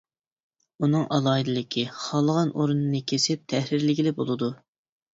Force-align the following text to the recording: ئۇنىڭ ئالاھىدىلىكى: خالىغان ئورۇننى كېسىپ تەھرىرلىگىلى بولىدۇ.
ئۇنىڭ 0.85 1.05
ئالاھىدىلىكى: 1.17 1.85
خالىغان 1.99 2.57
ئورۇننى 2.57 3.05
كېسىپ 3.15 3.47
تەھرىرلىگىلى 3.55 4.19
بولىدۇ. 4.23 4.55